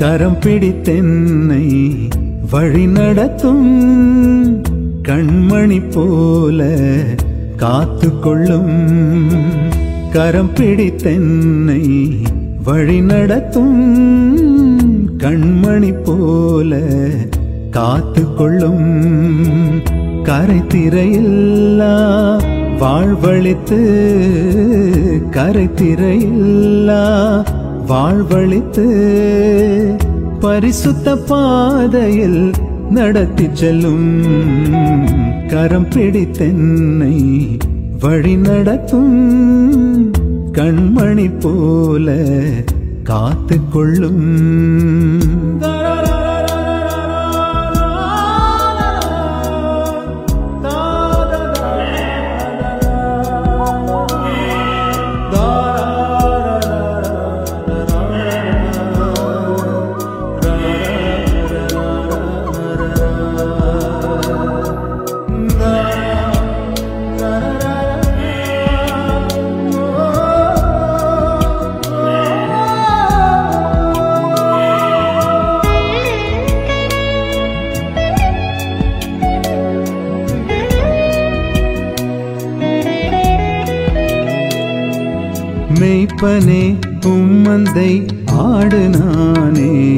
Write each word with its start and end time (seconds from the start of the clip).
கரம் 0.00 0.38
பிடித்தென்னை 0.42 1.64
வழி 2.52 2.84
நடத்தும் 2.94 3.66
கண்மணி 5.08 5.78
போல 5.94 6.60
காத்து 7.56 8.08
கொள்ளும் 8.24 8.76
கரம் 10.14 10.52
பிடித்தென்னை 10.56 11.82
வழி 12.66 12.98
நடத்தும் 13.10 13.80
கண்மணி 15.24 15.92
போல 16.06 16.72
காத்து 17.70 18.24
கொள்ளும் 18.38 18.86
கரை 20.28 20.60
திரையில்லா 20.72 21.94
வாழ்வழித்து 22.80 23.80
கரை 25.30 25.66
திரையில்லா 25.78 27.02
வாழ்வழித்து 27.88 28.84
பரிசுத்த 30.40 31.16
பாதையில் 31.28 32.40
நடத்தி 32.90 33.46
செல்லும் 33.52 34.08
கரம் 35.48 35.88
பிடித்தென்னை 35.88 37.16
வழி 37.98 38.34
நடத்தும் 38.40 39.14
கண்மணி 40.52 41.28
போல 41.38 42.08
காத்து 43.02 43.58
கொள்ளும் 43.72 44.24
அப்பனே 86.24 86.76
உம்மந்தை 87.00 88.06
ஆடு 88.26 88.88
நானே. 88.88 89.96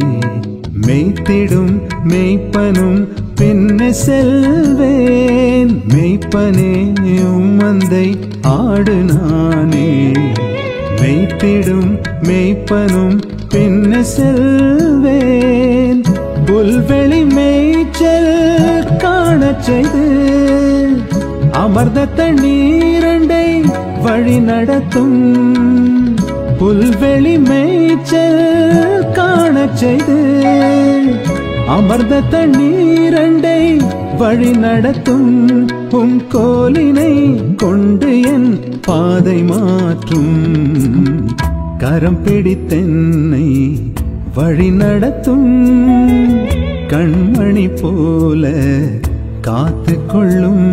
மெய்த்திடும் 0.80 1.80
மெய்ப்பனும் 2.08 3.08
பின்ன 3.40 3.90
செல்வேன். 3.90 5.82
மெய்ப்பனே 5.88 6.94
உம்மந்தை 7.36 8.18
ஆடு 8.42 8.94
நானே. 8.94 10.12
மெய்த்திடும் 10.96 11.98
மெய்ப்பனும் 12.22 13.20
பின்ன 13.54 14.00
செல்வேன். 14.00 16.02
புல்வெளி 16.46 17.34
மேய்ச்சல் 17.34 18.98
காணச் 18.98 19.60
செய்து 19.60 20.06
அமர்ந்த 21.52 22.08
தண்ணீரண்டை 22.16 23.62
வழி 24.02 24.38
நடத்தும். 24.38 25.95
புல்வெளி 26.58 27.38
மேய்ச்சல் 27.38 28.42
காணச் 29.12 29.76
செய்து 29.76 30.16
அமர்ந்த 31.66 32.20
தண்ணீரண்டை 32.30 33.60
வழி 34.18 34.50
நடத்தும் 34.50 35.30
உம் 35.90 36.22
கோலினை 36.28 37.12
கொண்டு 37.54 38.20
என் 38.20 38.58
பாதை 38.82 39.42
மாற்றும். 39.42 40.38
கரம் 41.78 42.18
பிடித்தென்னை 42.24 43.48
வழி 44.34 44.70
நடத்தும் 44.70 45.50
கண்மணி 46.88 47.66
போல 47.80 48.52
காத்து 49.40 50.06
கொள்ளும். 50.06 50.66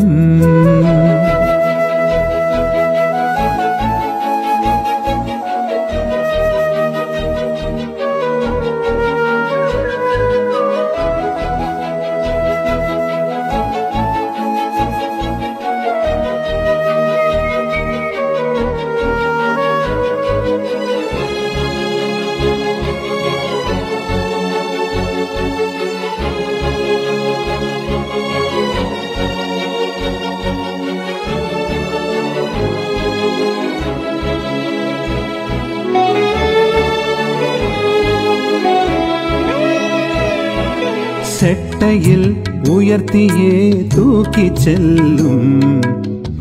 செட்டையில் 41.44 42.28
உயர்த்தியே 42.64 43.86
தூக்கி 43.96 44.52
செல்லும் 44.54 45.72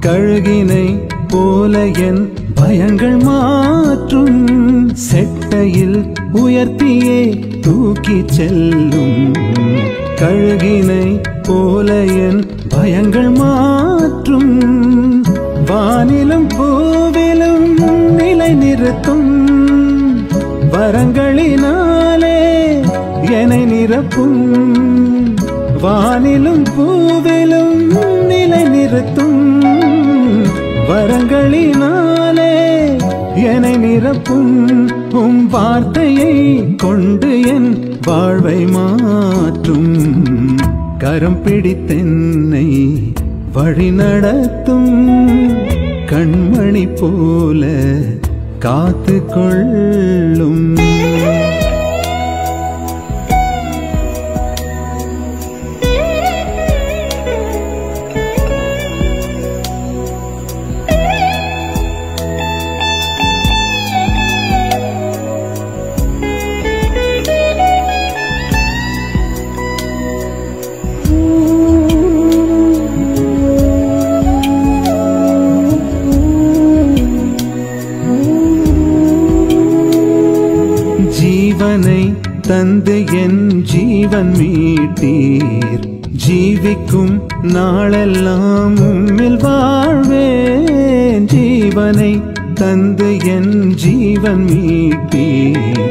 கழுகினை 0.01 0.99
போல 1.29 1.87
என் 1.87 2.33
பயங்கள் 2.55 3.23
மாற்றும். 3.23 4.47
செட்டையில் 5.11 6.15
உயர்த்தியே 6.33 7.41
தூக்கி 7.61 8.23
செல்லும் 8.27 9.33
கழுகினை 10.21 11.21
போல 11.43 12.05
என் 12.05 12.47
பயங்கள் 12.69 13.37
மாற்றும். 13.37 14.55
வானிலும் 15.67 16.49
பூவிலும் 16.57 17.69
நிலை 18.15 18.53
நிறுத்தும் 18.55 19.31
வரங்களினாலே 20.73 22.39
என்னை 23.31 23.65
நிரப்பும். 23.65 24.39
வானிலும் 25.83 26.65
பூவிலும் 26.77 27.75
நிலை 28.27 28.63
நிறுத்தும் 28.63 29.63
வரங்களினாலே 30.89 32.55
என்னை 33.35 33.75
நிரப்பும். 33.75 34.89
உம் 35.13 35.49
வார்த்தையை 35.49 36.75
கொண்டு 36.77 37.41
என் 37.41 37.99
வாழ்வை 38.07 38.67
மாற்றும். 38.67 40.17
கரம் 40.99 41.41
பிடித்தென்னை 41.45 42.93
வழி 43.53 43.91
நடத்தும். 43.91 45.51
கண்மணி 46.07 46.89
போல 47.01 47.67
காத்து 48.59 49.27
கொள்ளும். 49.27 50.75
ஜீவனை 81.23 82.15
தந்து 82.41 83.05
என் 83.07 83.63
ஜீவன் 83.63 84.35
மீட்டீர். 84.39 86.01
ஜீவிக்கும் 86.29 87.21
நாளெல்லாம் 87.43 88.77
உம்மில் 88.77 89.37
வாழ்வேன். 89.43 91.27
ஜீவனை 91.27 92.23
தந்து 92.55 93.17
என் 93.25 93.75
ஜீவன் 93.75 94.45
மீட்டீர். 94.45 95.91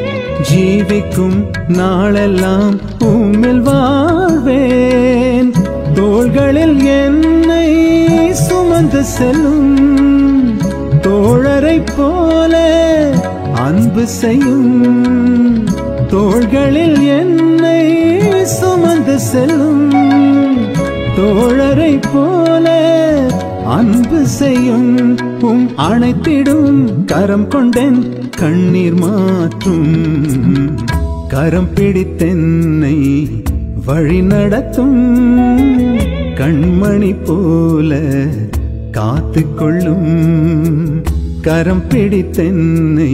ஜீவிக்கும் 0.52 1.46
நாளெல்லாம் 1.68 2.80
உம்மில் 2.98 3.60
வாழ்வேன். 3.60 5.52
தோள்களில் 5.94 6.84
என்னை 6.84 8.32
சுமந்து 8.32 9.04
செல்லும் 9.04 10.60
தோழரை 11.02 11.86
போ 11.96 12.21
அன்பு 13.72 14.02
செய்யும் 14.12 14.72
தோள்களில் 16.10 16.98
என்னை 17.12 17.82
சுமந்து 18.50 19.14
செல்லும் 19.26 19.86
தோழரை 21.16 21.92
போல 22.06 22.66
அன்பு 23.76 24.20
செய்யும் 24.34 24.90
உம் 25.42 25.64
அணைத்திடும் 25.86 26.80
கரம் 27.06 27.48
கொண்டேன் 27.48 28.00
கண்ணீர் 28.36 28.98
மாற்றும் 29.00 29.94
கரம் 31.28 31.70
பிடித்தென்னை 31.74 32.96
வழி 33.86 34.20
நடத்தும் 34.26 35.00
கண்மணி 36.38 37.12
போல 37.24 37.92
காத்து 38.90 39.44
கொள்ளும் 39.54 40.12
கரம் 41.42 41.84
பிடித்தென்னை 41.88 43.12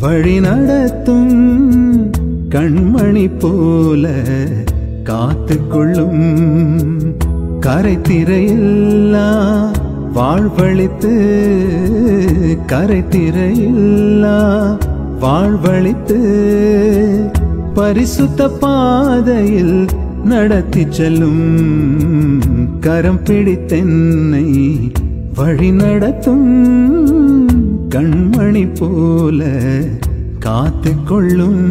வழி 0.00 0.34
நடத்தும் 0.40 1.32
கண்மணி 2.48 3.24
போல 3.36 4.04
காத்துக்கொள்ளும் 5.08 6.26
கரை 7.60 7.94
திரையில்லா 8.06 9.26
வாழ்வழித்து 10.16 11.12
கரை 12.72 13.00
திரையில்லா 13.10 14.36
வாழ்வழித்து 15.20 16.20
பரிசுத்த 17.74 18.48
பாதையில் 18.60 19.76
நடத்தி 20.24 20.84
செல்லும் 20.90 21.44
கரம் 22.80 23.22
பிடித்தென்னை 23.24 24.46
வழி 25.34 25.70
நடத்தும் 25.76 26.48
கண்மணி 27.92 28.62
போல 28.78 29.40
காத்து 30.38 30.92
கொள்ளும் 31.04 31.62